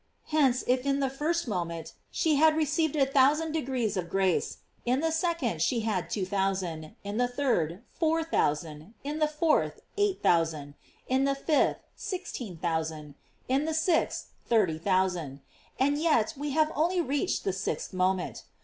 [0.33, 4.99] Hence, if, in the first moment, she had received a thousand degrees of grace, in
[4.99, 10.23] the second she had two thousand, in the third four thousand, in the fourth eight
[10.23, 10.73] thousand,
[11.07, 13.13] in the fifth sixteen thousand,
[13.47, 15.41] in the sixth thirty thousand;
[15.79, 18.45] and yet we have only reached the sixth moment.